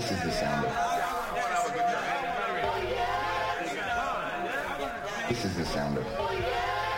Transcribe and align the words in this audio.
This 0.00 0.12
is 0.12 0.22
the 0.22 0.32
sound 0.32 0.64
of. 0.64 0.72
This 5.28 5.44
is 5.44 5.54
the 5.56 5.64
sound 5.66 5.98
of. 5.98 6.04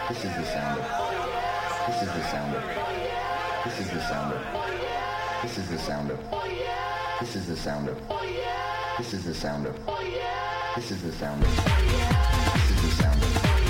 This 0.08 0.24
is 0.24 0.36
the 0.36 0.44
sound 0.44 0.78
of. 0.78 0.86
This 1.88 2.02
is 2.02 2.12
the 2.14 2.22
sound 2.22 2.54
of. 2.54 2.62
This 3.66 3.80
is 3.82 3.90
the 3.90 4.00
sound 4.00 4.32
of. 4.32 4.38
This 5.42 5.58
is 5.58 5.68
the 5.68 5.78
sound 5.78 6.10
of. 6.12 6.20
This 7.18 7.34
is 7.34 7.46
the 7.48 7.56
sound 7.56 7.88
of. 7.88 7.98
This 8.98 9.14
is 9.14 9.24
the 9.24 9.34
sound 9.34 9.66
of. 9.66 9.74
This 10.76 10.90
is 10.92 11.02
the 11.02 11.12
sound 11.12 11.42
of. 11.42 11.56
This 12.54 12.70
is 12.70 12.82
the 12.82 12.90
sound 13.02 13.22
of. 13.22 13.61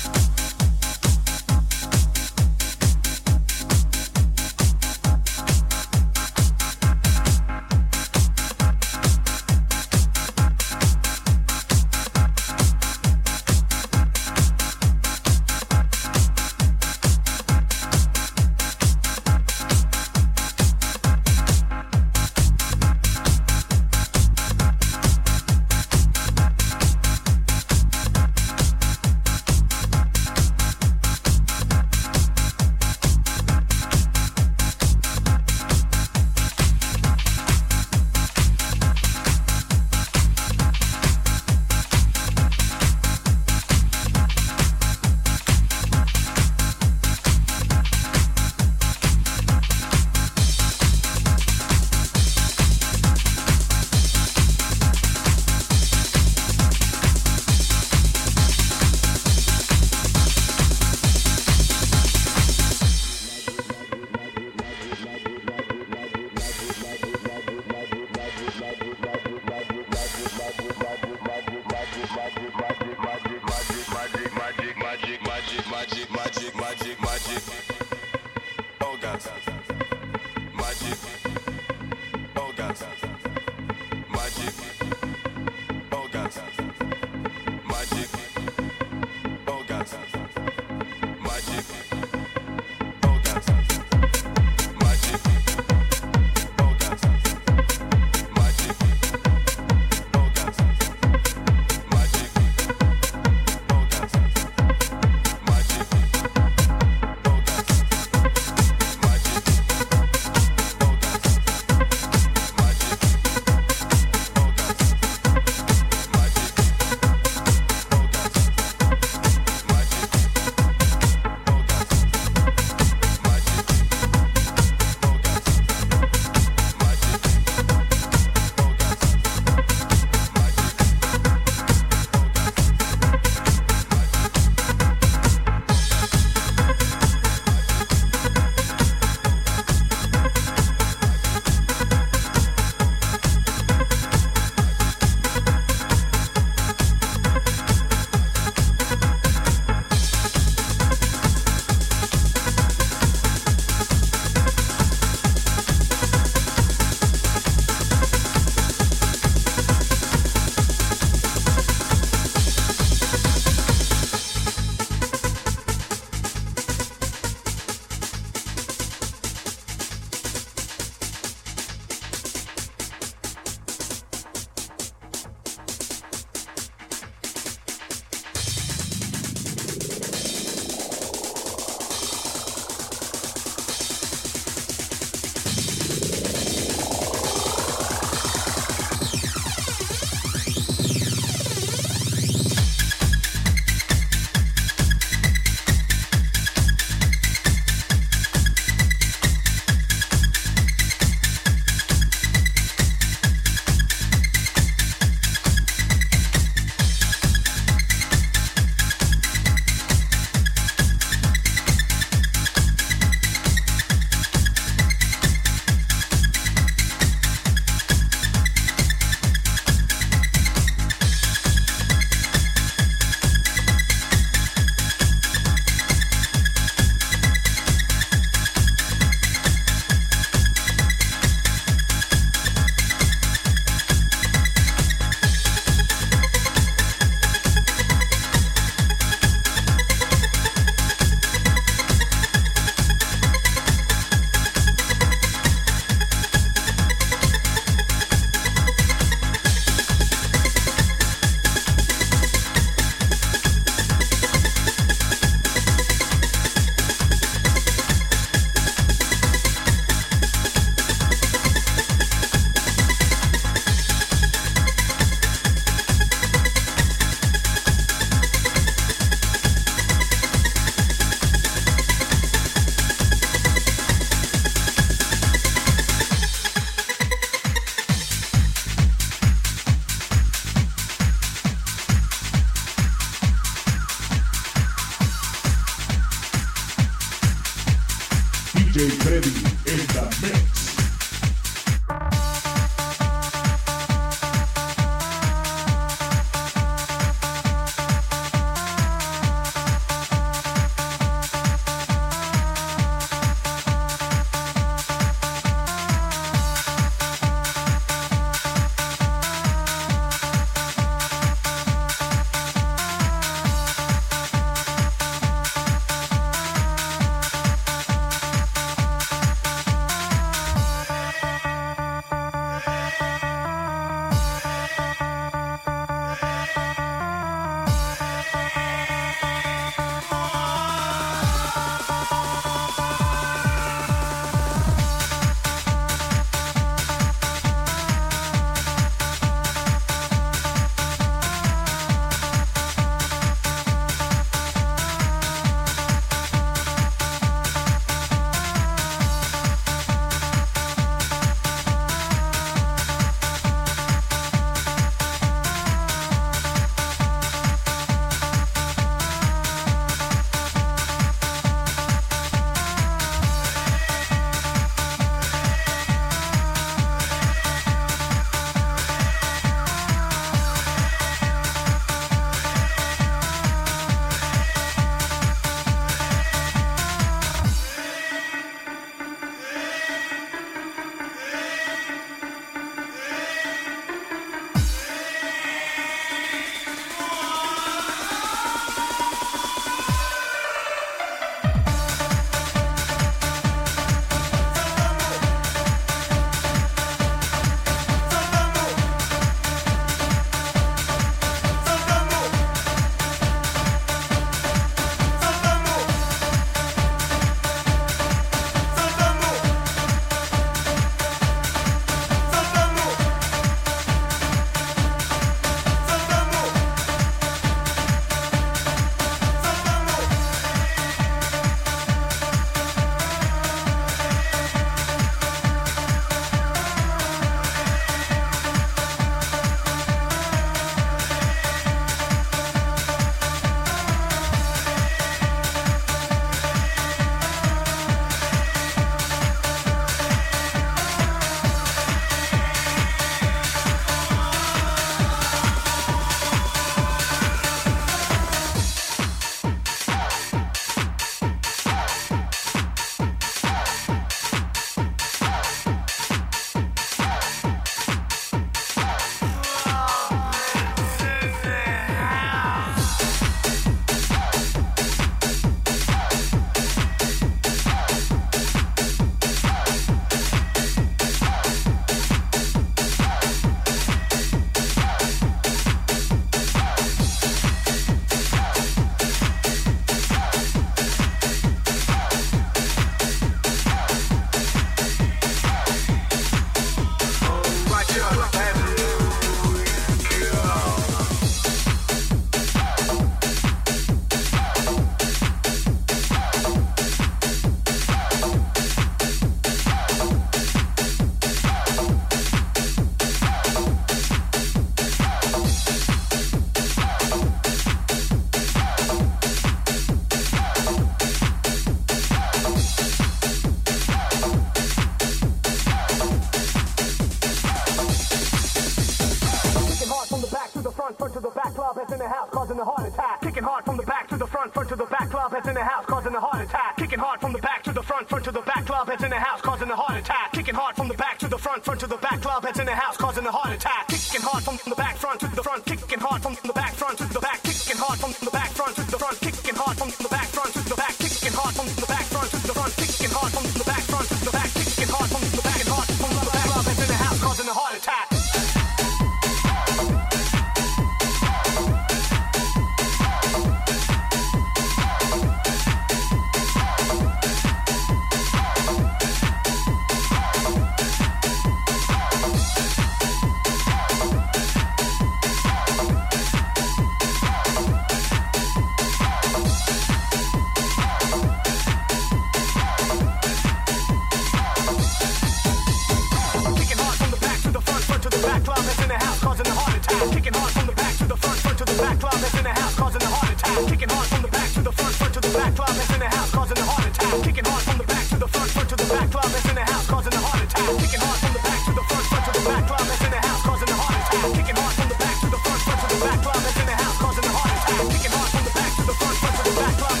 causing 582.22 583.02
a 583.02 583.06
heart 583.06 583.32
attack. 583.32 583.66
Kicking 583.68 583.88
from 583.88 584.22
the 584.22 584.28
back 584.28 584.48
to 584.52 584.62
the 584.62 584.70
front, 584.72 584.94
front 584.94 585.12
to 585.14 585.20
the 585.20 585.28
back. 585.36 585.56
Club 585.56 585.68
in 585.68 586.00
the 586.00 586.08
house 586.08 586.30
causing 586.30 586.56
a 586.56 586.62
heart 586.64 586.86
attack. 586.88 587.22
Kicking 587.24 587.44
from 587.44 587.76
the 587.78 587.84
back 587.84 588.08
to 588.08 588.16
the 588.16 588.28
front, 588.28 588.50
front 588.50 588.70
to 588.70 588.76
the 588.76 588.84
back. 588.88 589.10
Club 589.10 589.26
in 589.26 589.54
the 589.54 589.60
house 589.60 589.86
causing 589.86 590.14
a 590.14 590.20
heart 590.20 590.44
attack. 590.44 590.64
Kicking 590.80 591.00
from 591.00 591.32
the 591.36 591.40
back 591.44 591.60
to 591.66 591.72
the 591.76 591.82
front, 591.84 592.06
front 592.08 592.24
to 592.24 592.32
the 592.32 592.40
back. 592.48 592.66
Club 592.66 592.88
in 592.88 593.10
the 593.12 593.20
house 593.20 593.42
causing 593.44 593.68
a 593.68 593.76
heart 593.76 594.00
attack. 594.00 594.32
Kicking 594.36 594.56
from 594.56 594.88
the 594.88 594.96
back 594.96 595.16
to 595.20 595.28
the 595.28 595.36
front, 595.44 595.60
front 595.66 595.76
to 595.76 595.86
the 595.92 595.98
back. 596.00 596.16
Club 596.24 596.40
in 596.40 596.64
the 596.66 596.72
house 596.72 596.96
causing 596.96 597.26
a 597.26 597.28
heart 597.36 597.52
attack. 597.52 597.84
Kicking 597.92 598.12
from 598.16 598.40
the 598.40 598.48
back 598.56 598.72
to 598.72 598.80
the 598.86 598.94
front, 598.96 599.16
front 599.20 599.36
to 599.36 599.44
the 599.44 599.52
back. 599.60 599.76
Club 599.84 600.00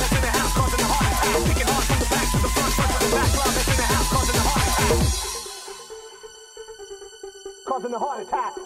in 3.60 3.76
the 3.76 3.84
house 3.92 4.08
causing 4.08 4.36
a 4.36 4.38
heart 4.48 4.64
attack. 4.72 5.04
Causing 7.66 7.92
a 7.92 7.98
heart 7.98 8.22
attack. 8.24 8.65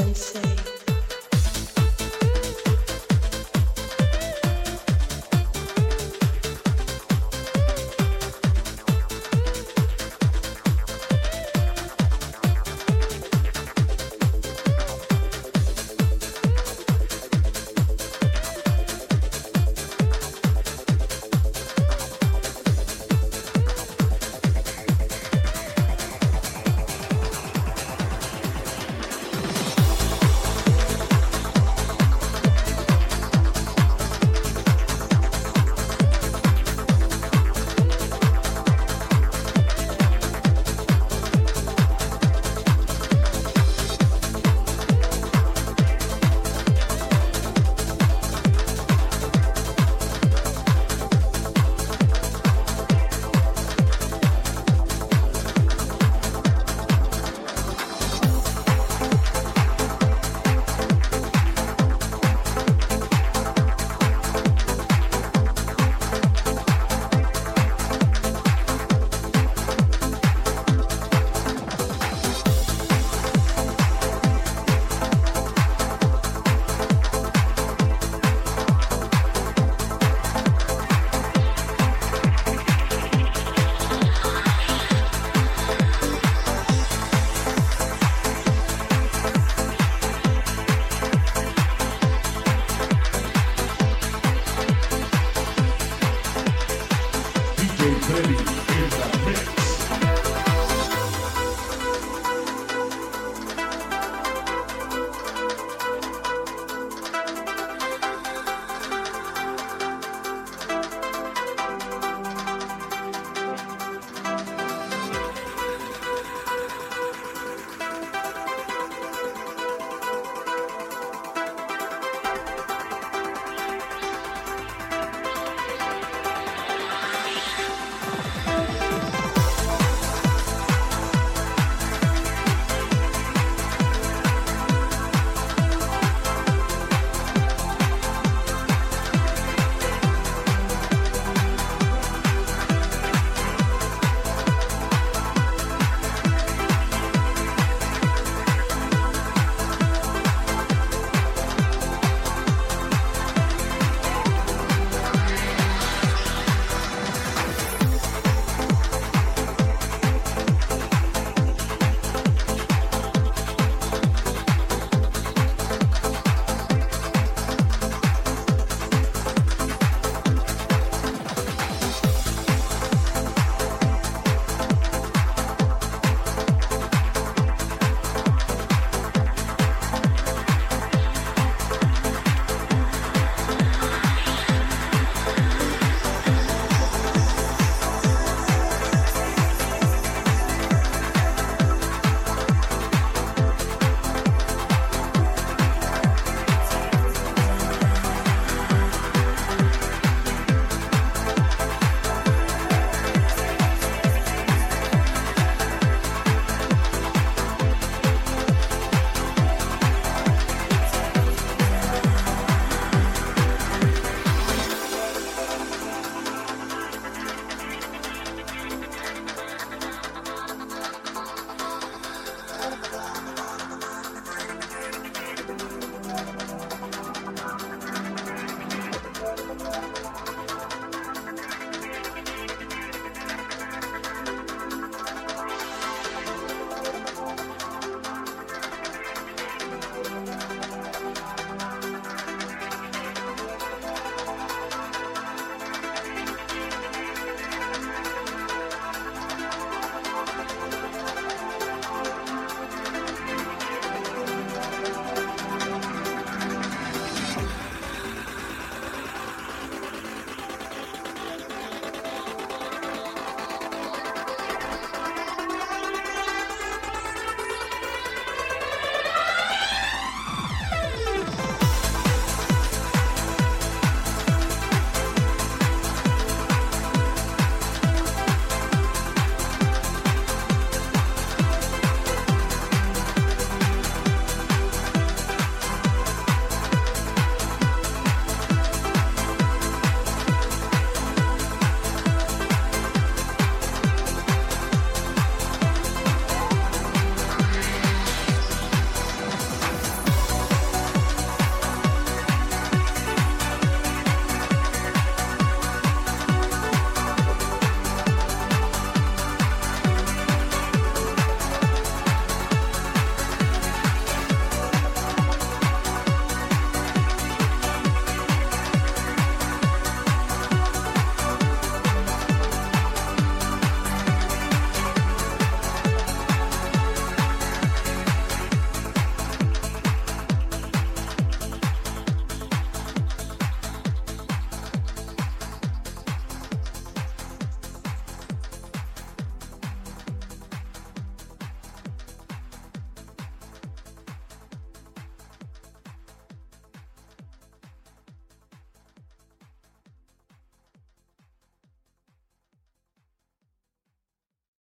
and 0.00 0.16
say 0.16 0.57